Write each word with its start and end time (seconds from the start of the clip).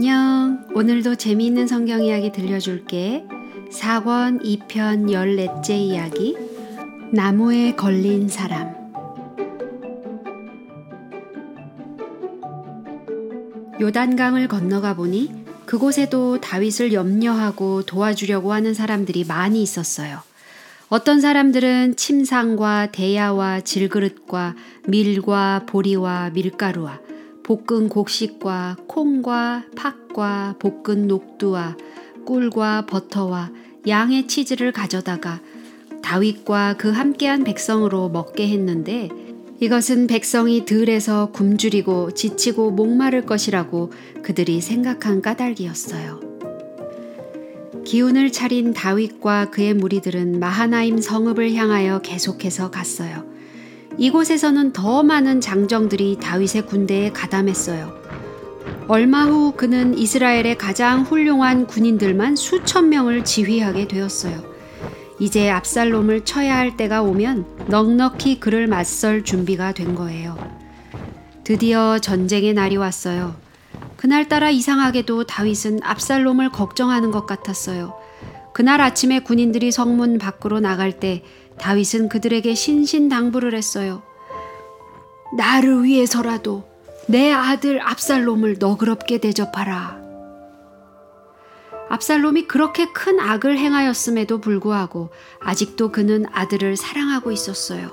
안녕. 0.00 0.64
오늘도 0.76 1.16
재미있는 1.16 1.66
성경 1.66 2.04
이야기 2.04 2.30
들려줄게. 2.30 3.24
4권 3.72 4.44
2편 4.44 5.10
14째 5.10 5.70
이야기. 5.70 6.36
나무에 7.10 7.74
걸린 7.74 8.28
사람. 8.28 8.76
요단강을 13.80 14.46
건너가 14.46 14.94
보니 14.94 15.32
그곳에도 15.66 16.40
다윗을 16.40 16.92
염려하고 16.92 17.82
도와주려고 17.82 18.52
하는 18.52 18.74
사람들이 18.74 19.24
많이 19.24 19.60
있었어요. 19.64 20.20
어떤 20.90 21.20
사람들은 21.20 21.96
침상과 21.96 22.92
대야와 22.92 23.62
질그릇과 23.62 24.54
밀과 24.86 25.64
보리와 25.66 26.30
밀가루와 26.30 27.00
볶은 27.48 27.88
곡식과 27.88 28.76
콩과 28.86 29.64
팥과 29.74 30.56
볶은 30.58 31.08
녹두와 31.08 31.78
꿀과 32.26 32.84
버터와 32.84 33.50
양의 33.86 34.28
치즈를 34.28 34.70
가져다가 34.70 35.40
다윗과 36.02 36.76
그 36.76 36.90
함께한 36.90 37.44
백성으로 37.44 38.10
먹게 38.10 38.48
했는데 38.48 39.08
이것은 39.60 40.08
백성이 40.08 40.66
들에서 40.66 41.30
굶주리고 41.32 42.10
지치고 42.10 42.70
목마를 42.72 43.24
것이라고 43.24 43.92
그들이 44.22 44.60
생각한 44.60 45.22
까닭이었어요. 45.22 46.20
기운을 47.86 48.30
차린 48.30 48.74
다윗과 48.74 49.52
그의 49.52 49.72
무리들은 49.72 50.38
마하나임 50.38 51.00
성읍을 51.00 51.54
향하여 51.54 52.02
계속해서 52.02 52.70
갔어요. 52.70 53.37
이곳에서는 53.98 54.72
더 54.72 55.02
많은 55.02 55.40
장정들이 55.40 56.18
다윗의 56.20 56.66
군대에 56.66 57.10
가담했어요. 57.10 57.98
얼마 58.86 59.24
후 59.24 59.52
그는 59.56 59.98
이스라엘의 59.98 60.56
가장 60.56 61.02
훌륭한 61.02 61.66
군인들만 61.66 62.36
수천 62.36 62.88
명을 62.88 63.24
지휘하게 63.24 63.88
되었어요. 63.88 64.42
이제 65.18 65.50
압살롬을 65.50 66.24
쳐야 66.24 66.56
할 66.56 66.76
때가 66.76 67.02
오면 67.02 67.66
넉넉히 67.66 68.38
그를 68.38 68.68
맞설 68.68 69.24
준비가 69.24 69.72
된 69.72 69.96
거예요. 69.96 70.38
드디어 71.42 71.98
전쟁의 71.98 72.54
날이 72.54 72.76
왔어요. 72.76 73.34
그날따라 73.96 74.50
이상하게도 74.50 75.24
다윗은 75.24 75.80
압살롬을 75.82 76.50
걱정하는 76.50 77.10
것 77.10 77.26
같았어요. 77.26 77.94
그날 78.54 78.80
아침에 78.80 79.20
군인들이 79.20 79.72
성문 79.72 80.18
밖으로 80.18 80.60
나갈 80.60 81.00
때 81.00 81.24
다윗은 81.58 82.08
그들에게 82.08 82.54
신신당부를 82.54 83.54
했어요. 83.54 84.02
나를 85.36 85.84
위해서라도 85.84 86.64
내 87.06 87.32
아들 87.32 87.80
압살롬을 87.80 88.56
너그럽게 88.58 89.18
대접하라. 89.18 89.98
압살롬이 91.88 92.46
그렇게 92.46 92.92
큰 92.92 93.18
악을 93.18 93.58
행하였음에도 93.58 94.40
불구하고 94.40 95.10
아직도 95.40 95.90
그는 95.90 96.26
아들을 96.32 96.76
사랑하고 96.76 97.32
있었어요. 97.32 97.90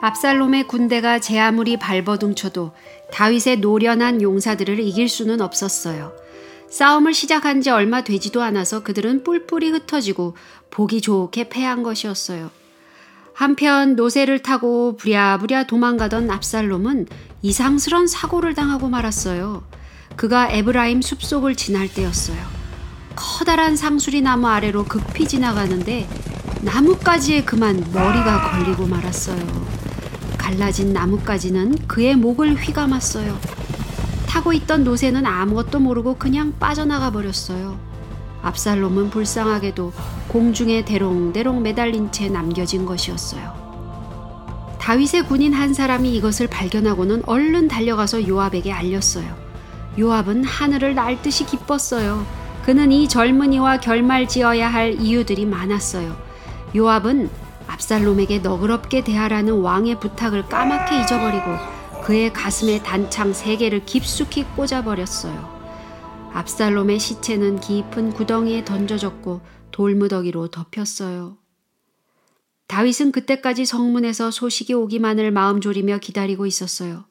압살롬의 0.00 0.68
군대가 0.68 1.18
제 1.18 1.38
아무리 1.38 1.76
발버둥쳐도 1.76 2.72
다윗의 3.12 3.58
노련한 3.58 4.22
용사들을 4.22 4.78
이길 4.80 5.08
수는 5.08 5.40
없었어요. 5.40 6.12
싸움을 6.70 7.12
시작한 7.12 7.60
지 7.60 7.70
얼마 7.70 8.02
되지도 8.04 8.42
않아서 8.42 8.82
그들은 8.82 9.24
뿔뿔이 9.24 9.70
흩어지고 9.70 10.36
보기 10.70 11.00
좋게 11.00 11.48
패한 11.48 11.82
것이었어요. 11.82 12.50
한편 13.40 13.96
노새를 13.96 14.40
타고 14.40 14.98
부랴부랴 14.98 15.64
도망가던 15.64 16.30
압살롬은 16.30 17.06
이상스런 17.40 18.06
사고를 18.06 18.52
당하고 18.52 18.90
말았어요. 18.90 19.64
그가 20.14 20.50
에브라임 20.50 21.00
숲속을 21.00 21.54
지날 21.54 21.88
때였어요. 21.88 22.36
커다란 23.16 23.76
상수리 23.76 24.20
나무 24.20 24.46
아래로 24.46 24.84
급히 24.84 25.26
지나가는데 25.26 26.06
나뭇가지에 26.60 27.44
그만 27.44 27.82
머리가 27.94 28.50
걸리고 28.50 28.86
말았어요. 28.86 29.66
갈라진 30.36 30.92
나뭇가지는 30.92 31.88
그의 31.88 32.16
목을 32.16 32.56
휘감았어요. 32.56 33.40
타고 34.28 34.52
있던 34.52 34.84
노새는 34.84 35.24
아무것도 35.24 35.78
모르고 35.78 36.16
그냥 36.18 36.52
빠져나가 36.58 37.10
버렸어요. 37.10 37.89
압살롬은 38.42 39.10
불쌍하게도 39.10 39.92
공중에 40.28 40.84
대롱대롱 40.84 41.62
매달린 41.62 42.10
채 42.10 42.28
남겨진 42.28 42.86
것이었어요. 42.86 43.60
다윗의 44.78 45.26
군인 45.26 45.52
한 45.52 45.74
사람이 45.74 46.14
이것을 46.16 46.46
발견하고는 46.46 47.22
얼른 47.26 47.68
달려가서 47.68 48.26
요압에게 48.26 48.72
알렸어요. 48.72 49.36
요압은 49.98 50.44
하늘을 50.44 50.94
날 50.94 51.20
듯이 51.20 51.44
기뻤어요. 51.44 52.24
그는 52.64 52.90
이 52.92 53.08
젊은이와 53.08 53.80
결말 53.80 54.26
지어야 54.26 54.68
할 54.68 54.94
이유들이 54.94 55.44
많았어요. 55.46 56.16
요압은 56.74 57.30
압살롬에게 57.66 58.38
너그럽게 58.38 59.04
대하라는 59.04 59.60
왕의 59.60 60.00
부탁을 60.00 60.48
까맣게 60.48 61.02
잊어버리고 61.02 61.44
그의 62.02 62.32
가슴에 62.32 62.82
단창 62.82 63.32
세 63.32 63.56
개를 63.56 63.84
깊숙이 63.84 64.44
꽂아버렸어요. 64.56 65.59
압살롬의 66.32 66.98
시체는 66.98 67.60
깊은 67.60 68.12
구덩이에 68.12 68.64
던져졌고 68.64 69.40
돌무더기로 69.70 70.48
덮였어요. 70.48 71.36
다윗은 72.66 73.12
그때까지 73.12 73.66
성문에서 73.66 74.30
소식이 74.30 74.74
오기만을 74.74 75.32
마음 75.32 75.60
졸이며 75.60 75.98
기다리고 75.98 76.46
있었어요. 76.46 77.04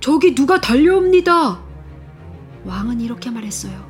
저기 0.00 0.34
누가 0.34 0.60
달려옵니다. 0.60 1.62
왕은 2.64 3.00
이렇게 3.00 3.30
말했어요. 3.30 3.88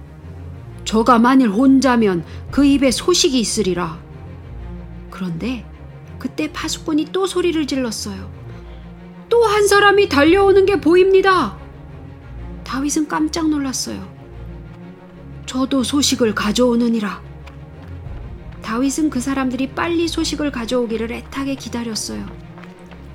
저가 0.85 1.19
만일 1.19 1.49
혼자면 1.49 2.25
그 2.51 2.65
입에 2.65 2.91
소식이 2.91 3.39
있으리라. 3.39 4.01
그런데 5.11 5.65
그때 6.19 6.53
파수꾼이 6.53 7.07
또 7.13 7.27
소리를 7.27 7.67
질렀어요. 7.67 8.31
또 9.29 9.45
한 9.45 9.67
사람이 9.67 10.09
달려오는 10.09 10.67
게 10.67 10.81
보입니다. 10.81 11.60
다윗은 12.71 13.09
깜짝 13.09 13.49
놀랐어요. 13.49 14.01
저도 15.45 15.83
소식을 15.83 16.37
가져오느니라. 16.37 17.21
다윗은 18.63 19.11
그 19.11 19.21
사람들이 19.21 19.71
빨리 19.71 20.07
소식을 20.07 20.53
가져오기를 20.53 21.11
애타게 21.11 21.57
기다렸어요. 21.57 22.25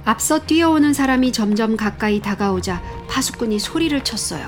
앞서 0.03 0.39
뛰어오는 0.45 0.91
사람이 0.91 1.31
점점 1.31 1.77
가까이 1.77 2.19
다가오자 2.19 2.83
파수꾼이 3.07 3.57
소리를 3.57 4.03
쳤어요. 4.03 4.45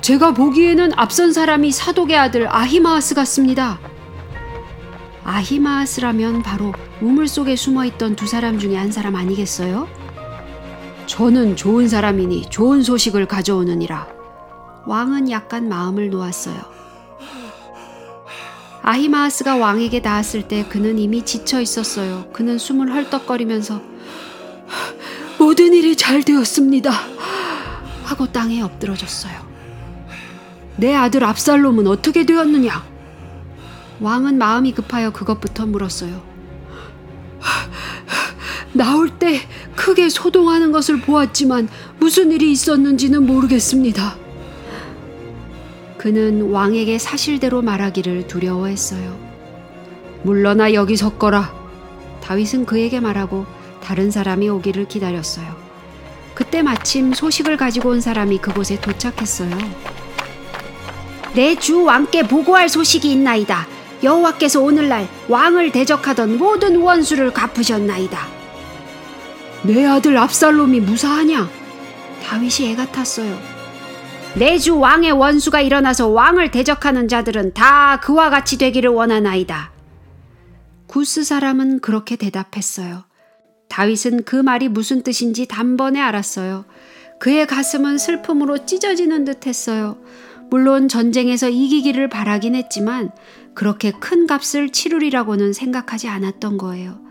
제가 0.00 0.34
보기에는 0.34 0.90
앞선 0.96 1.32
사람이 1.32 1.70
사독의 1.70 2.18
아들 2.18 2.52
아히마아스 2.52 3.14
같습니다. 3.14 3.78
아히마아스라면 5.22 6.42
바로 6.42 6.74
우물 7.00 7.28
속에 7.28 7.54
숨어 7.54 7.84
있던 7.84 8.16
두 8.16 8.26
사람 8.26 8.58
중에 8.58 8.76
한 8.76 8.90
사람 8.90 9.14
아니겠어요? 9.14 9.97
저는 11.18 11.56
좋은 11.56 11.88
사람이니 11.88 12.48
좋은 12.48 12.84
소식을 12.84 13.26
가져오느니라. 13.26 14.06
왕은 14.86 15.32
약간 15.32 15.68
마음을 15.68 16.10
놓았어요. 16.10 16.56
아히마아스가 18.82 19.56
왕에게 19.56 20.00
닿았을 20.00 20.46
때 20.46 20.64
그는 20.68 20.96
이미 20.96 21.24
지쳐 21.24 21.60
있었어요. 21.60 22.28
그는 22.32 22.56
숨을 22.56 22.94
헐떡거리면서 22.94 23.82
모든 25.40 25.74
일이 25.74 25.96
잘 25.96 26.22
되었습니다. 26.22 26.92
하고 28.04 28.30
땅에 28.30 28.62
엎드러졌어요. 28.62 29.40
내 30.76 30.94
아들 30.94 31.24
압살롬은 31.24 31.88
어떻게 31.88 32.26
되었느냐? 32.26 32.86
왕은 33.98 34.38
마음이 34.38 34.70
급하여 34.70 35.10
그것부터 35.10 35.66
물었어요. 35.66 36.22
나올 38.78 39.10
때 39.10 39.40
크게 39.74 40.08
소동하는 40.08 40.70
것을 40.70 41.00
보았지만 41.00 41.68
무슨 41.98 42.30
일이 42.30 42.52
있었는지는 42.52 43.26
모르겠습니다. 43.26 44.16
그는 45.98 46.42
왕에게 46.52 46.98
사실대로 46.98 47.60
말하기를 47.60 48.28
두려워했어요. 48.28 49.18
물러나 50.22 50.72
여기 50.74 50.96
섰거라. 50.96 51.52
다윗은 52.22 52.66
그에게 52.66 53.00
말하고 53.00 53.46
다른 53.82 54.12
사람이 54.12 54.48
오기를 54.48 54.86
기다렸어요. 54.86 55.56
그때 56.34 56.62
마침 56.62 57.12
소식을 57.12 57.56
가지고 57.56 57.90
온 57.90 58.00
사람이 58.00 58.38
그곳에 58.38 58.80
도착했어요. 58.80 59.58
내 61.34 61.56
주 61.56 61.82
왕께 61.82 62.22
보고할 62.22 62.68
소식이 62.68 63.10
있나이다. 63.10 63.66
여호와께서 64.04 64.60
오늘날 64.62 65.08
왕을 65.28 65.72
대적하던 65.72 66.38
모든 66.38 66.76
원수를 66.80 67.32
갚으셨나이다. 67.32 68.37
내 69.64 69.84
아들 69.84 70.16
압살롬이 70.16 70.80
무사하냐? 70.80 71.48
다윗이 72.22 72.72
애가 72.72 72.92
탔어요. 72.92 73.36
내주 74.34 74.78
왕의 74.78 75.12
원수가 75.12 75.60
일어나서 75.60 76.08
왕을 76.08 76.50
대적하는 76.50 77.08
자들은 77.08 77.54
다 77.54 77.98
그와 78.00 78.30
같이 78.30 78.56
되기를 78.58 78.90
원하나이다. 78.90 79.72
구스 80.86 81.24
사람은 81.24 81.80
그렇게 81.80 82.16
대답했어요. 82.16 83.04
다윗은 83.68 84.24
그 84.24 84.36
말이 84.36 84.68
무슨 84.68 85.02
뜻인지 85.02 85.46
단번에 85.46 86.00
알았어요. 86.00 86.64
그의 87.18 87.46
가슴은 87.46 87.98
슬픔으로 87.98 88.64
찢어지는 88.64 89.24
듯 89.24 89.46
했어요. 89.46 89.98
물론 90.50 90.88
전쟁에서 90.88 91.48
이기기를 91.48 92.08
바라긴 92.08 92.54
했지만 92.54 93.10
그렇게 93.54 93.90
큰 93.90 94.26
값을 94.26 94.70
치르리라고는 94.70 95.52
생각하지 95.52 96.08
않았던 96.08 96.58
거예요. 96.58 97.07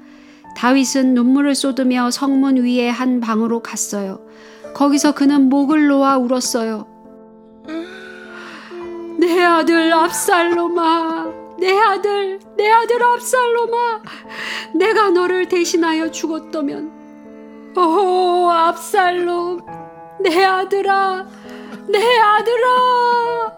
다윗은 0.57 1.13
눈물을 1.13 1.54
쏟으며 1.54 2.09
성문 2.09 2.57
위에 2.57 2.89
한 2.89 3.19
방으로 3.19 3.62
갔어요. 3.62 4.19
거기서 4.74 5.13
그는 5.13 5.50
목을 5.50 5.86
놓아 5.88 6.18
울었어요. 6.18 6.88
내 9.19 9.44
아들 9.44 9.94
압살롬아, 9.94 11.27
내 11.59 11.77
아들, 11.77 12.39
내 12.57 12.71
아들 12.71 13.04
압살롬아, 13.04 14.01
내가 14.74 15.12
너를 15.12 15.48
대신하여 15.48 16.09
죽었다면, 16.09 16.92
오 17.77 18.50
압살롬, 18.50 19.62
내 20.24 20.44
아들아, 20.44 21.27
내 21.88 22.19
아들아. 22.19 23.57